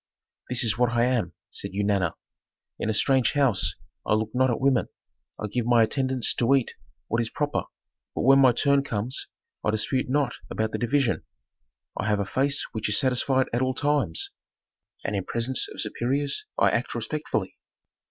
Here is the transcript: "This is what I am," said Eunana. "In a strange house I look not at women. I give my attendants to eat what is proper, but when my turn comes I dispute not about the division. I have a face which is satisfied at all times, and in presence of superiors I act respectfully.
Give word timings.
"This 0.49 0.63
is 0.63 0.79
what 0.79 0.89
I 0.89 1.03
am," 1.05 1.33
said 1.51 1.73
Eunana. 1.73 2.15
"In 2.79 2.89
a 2.89 2.91
strange 2.95 3.33
house 3.33 3.75
I 4.03 4.15
look 4.15 4.31
not 4.33 4.49
at 4.49 4.59
women. 4.59 4.87
I 5.39 5.45
give 5.45 5.67
my 5.67 5.83
attendants 5.83 6.33
to 6.33 6.55
eat 6.55 6.73
what 7.07 7.21
is 7.21 7.29
proper, 7.29 7.65
but 8.15 8.23
when 8.23 8.39
my 8.39 8.51
turn 8.51 8.81
comes 8.83 9.27
I 9.63 9.69
dispute 9.69 10.09
not 10.09 10.33
about 10.49 10.71
the 10.71 10.79
division. 10.79 11.21
I 11.95 12.07
have 12.07 12.19
a 12.19 12.25
face 12.25 12.65
which 12.71 12.89
is 12.89 12.97
satisfied 12.97 13.45
at 13.53 13.61
all 13.61 13.75
times, 13.75 14.31
and 15.05 15.15
in 15.15 15.23
presence 15.23 15.67
of 15.71 15.79
superiors 15.81 16.47
I 16.57 16.71
act 16.71 16.95
respectfully. 16.95 17.55